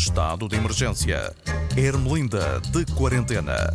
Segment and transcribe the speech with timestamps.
[0.00, 1.36] Estado de emergência.
[1.76, 3.68] Ermelinda de quarentena.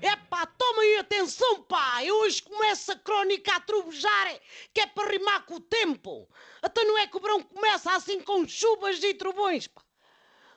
[0.00, 2.04] Epá, toma aí atenção, pá!
[2.04, 4.28] Eu hoje começo a crónica a trovejar,
[4.72, 6.28] que é para rimar com o tempo.
[6.62, 9.82] Até não é que o verão começa assim com chuvas e trovões, pá.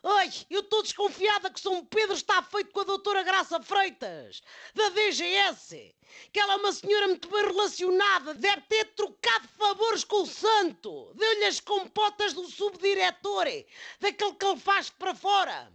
[0.06, 4.42] Ai, eu estou desconfiada que São Pedro está feito com a doutora Graça Freitas,
[4.76, 5.96] da DGS.
[6.34, 11.14] Que ela é uma senhora muito bem relacionada, deve ter trocado favores com o santo.
[11.16, 13.46] Deu-lhe as compotas do subdiretor,
[14.02, 15.72] daquele que ele faz para fora.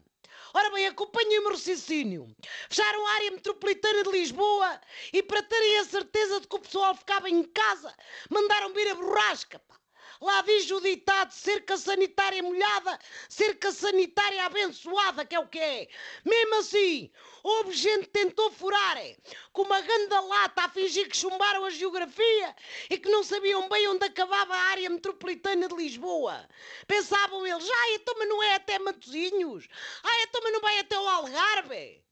[0.52, 2.28] Ora bem, acompanhem o raciocínio.
[2.68, 4.78] Fecharam a área metropolitana de Lisboa
[5.10, 7.94] e para terem a certeza de que o pessoal ficava em casa,
[8.28, 9.78] mandaram vir a borrasca, pá.
[10.20, 15.88] Lá diz o ditado cerca sanitária molhada, cerca sanitária abençoada, que é o que é.
[16.24, 17.10] Mesmo assim,
[17.42, 19.16] houve gente que tentou furar, é,
[19.52, 22.56] com uma ganda lata a fingir que chumbaram a geografia
[22.90, 26.48] e que não sabiam bem onde acabava a área metropolitana de Lisboa.
[26.86, 29.68] Pensavam eles, ah, então mas não é até Matosinhos?
[30.02, 32.07] Ah, então mas não vai até o Algarve?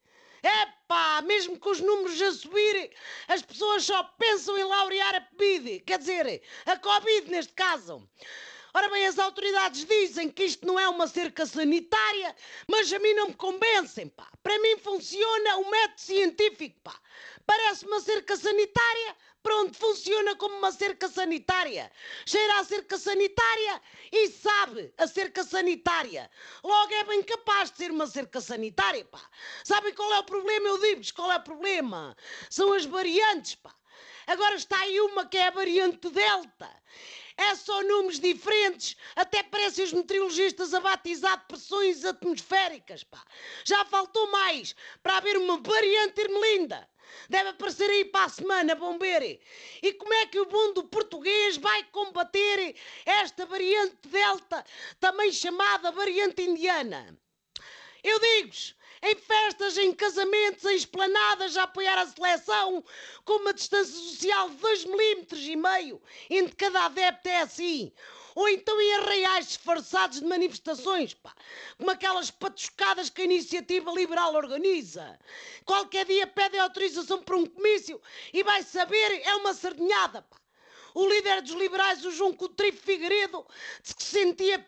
[0.47, 2.91] Epá, mesmo com os números a subir,
[3.27, 8.09] as pessoas só pensam em laurear a Covid, quer dizer, a Covid neste caso.
[8.77, 12.37] Ora bem, as autoridades dizem que isto não é uma cerca sanitária,
[12.69, 14.29] mas a mim não me convencem, pá.
[14.43, 16.95] Para mim funciona o método científico, pá.
[17.47, 21.91] Parece uma cerca sanitária, pronto, funciona como uma cerca sanitária.
[22.27, 23.81] Cheira a cerca sanitária
[24.13, 26.31] e sabe a cerca sanitária.
[26.63, 29.23] Logo é bem capaz de ser uma cerca sanitária, pá.
[29.65, 30.69] Sabem qual é o problema?
[30.69, 32.15] Eu digo-vos qual é o problema.
[32.51, 33.75] São as variantes, pá.
[34.27, 36.69] Agora está aí uma que é a variante Delta.
[37.37, 38.97] É só números diferentes.
[39.15, 43.23] Até parecem os meteorologistas a batizar pressões atmosféricas, pá.
[43.65, 46.89] Já faltou mais para haver uma variante Irmelinda.
[47.29, 49.39] Deve aparecer aí para a semana, bombeiro.
[49.83, 54.65] E como é que o mundo português vai combater esta variante Delta,
[54.99, 57.17] também chamada variante indiana?
[58.03, 58.75] Eu digo-vos,
[59.07, 62.83] em festas, em casamentos, em esplanadas a apoiar a seleção,
[63.25, 67.93] com uma distância social de 2 milímetros e meio entre cada adepto é assim.
[68.35, 71.35] Ou então em arraiais disfarçados de manifestações, pá,
[71.79, 75.19] como aquelas patuscadas que a iniciativa liberal organiza.
[75.65, 78.01] Qualquer dia pedem autorização para um comício
[78.33, 80.37] e vai saber, é uma sardinhada, pá.
[80.99, 83.47] O líder dos liberais, o João Coutinho Figueiredo,
[83.83, 84.59] disse que se sentia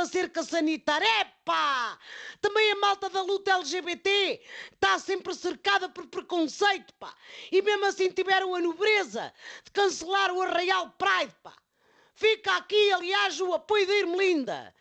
[0.00, 1.06] pela cerca sanitária.
[1.20, 1.98] Epá!
[2.40, 4.40] Também a malta da luta LGBT
[4.72, 7.14] está sempre cercada por preconceito, pá.
[7.50, 9.32] E mesmo assim tiveram a nobreza
[9.64, 11.54] de cancelar o Arraial Pride, pá.
[12.14, 14.74] Fica aqui, aliás, o apoio da Irmelinda.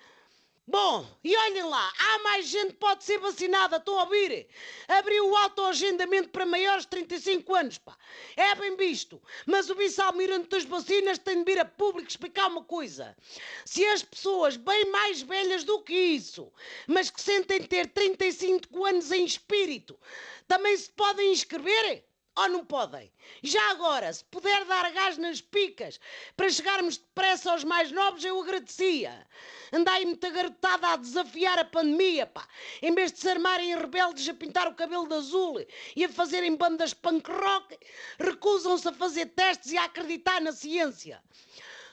[0.71, 4.45] Bom, e olhem lá, há mais gente que pode ser vacinada, estão a ouvir?
[4.87, 7.97] Abriu o autoagendamento para maiores de 35 anos, pá.
[8.37, 9.19] É bem visto.
[9.47, 13.17] Mas o vice-almirante das vacinas tem de vir a público explicar uma coisa.
[13.65, 16.53] Se as pessoas bem mais velhas do que isso,
[16.85, 19.99] mas que sentem ter 35 anos em espírito,
[20.47, 22.05] também se podem inscrever?
[22.43, 23.11] Ou não podem?
[23.43, 25.99] Já agora, se puder dar gás nas picas
[26.37, 29.27] para chegarmos depressa aos mais novos, eu agradecia.
[29.73, 32.47] Andai muita garotada a desafiar a pandemia, pá.
[32.81, 36.55] Em vez de se armarem rebeldes a pintar o cabelo de azul e a fazerem
[36.55, 37.77] bandas punk rock,
[38.17, 41.21] recusam-se a fazer testes e a acreditar na ciência.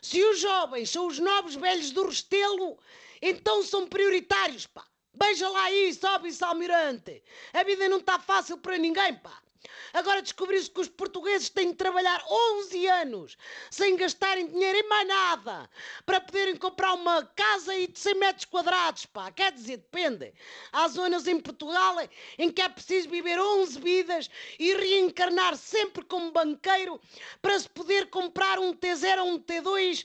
[0.01, 2.79] Se os jovens são os novos velhos do Restelo,
[3.21, 4.87] então são prioritários, pá.
[5.13, 7.23] Beija lá isso, ó vice-almirante.
[7.53, 9.43] A vida não está fácil para ninguém, pá.
[9.97, 13.39] Agora descobriu-se que os portugueses têm de trabalhar 11 anos
[13.71, 15.71] sem gastarem dinheiro em mais nada
[16.05, 19.33] para poderem comprar uma casa e de 100 metros quadrados, pá.
[19.33, 20.35] Quer dizer, depende.
[20.71, 21.97] Há zonas em Portugal
[22.37, 27.01] em que é preciso viver 11 vidas e reencarnar sempre como banqueiro
[27.41, 30.05] para se poder comprar um T0 ou um T2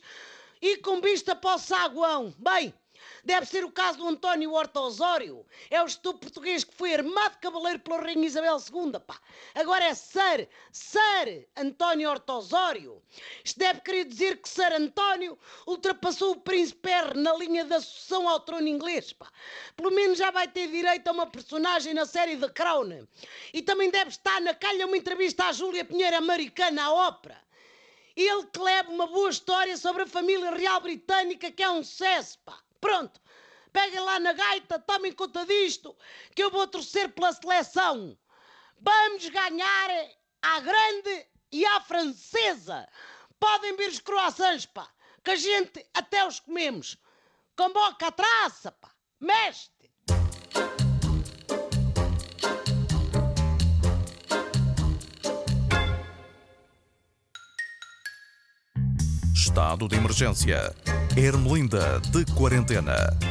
[0.61, 2.33] e com vista para o saguão.
[2.37, 2.73] Bem,
[3.23, 5.45] Deve ser o caso do António Horta Osório.
[5.69, 9.19] É o estúpido português que foi armado cavaleiro pela Rainha Isabel II, pá.
[9.53, 13.01] Agora é Sir, Sir António Horta Osório.
[13.43, 15.37] Isto deve querer dizer que Sir António
[15.67, 19.31] ultrapassou o Príncipe R na linha da sucessão ao trono inglês, pá.
[19.75, 23.07] Pelo menos já vai ter direito a uma personagem na série The Crown.
[23.53, 27.39] E também deve estar na calha uma entrevista à Júlia Pinheiro americana à ópera.
[28.15, 32.39] Ele que leva uma boa história sobre a família real britânica que é um sucesso,
[32.39, 32.57] pá.
[32.81, 33.21] Pronto,
[33.71, 35.95] peguem lá na gaita, tomem conta disto,
[36.35, 38.17] que eu vou torcer pela seleção.
[38.79, 39.89] Vamos ganhar
[40.41, 42.87] à grande e à francesa.
[43.39, 44.89] Podem vir os croissants, pá,
[45.23, 46.97] que a gente até os comemos.
[47.55, 48.91] Com boca a traça, pá.
[49.19, 49.91] Mestre.
[59.35, 60.75] Estado de emergência.
[61.15, 63.30] Ermelinda de quarentena.